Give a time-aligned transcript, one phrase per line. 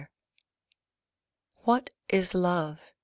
[1.61, 2.81] WHAT is Love?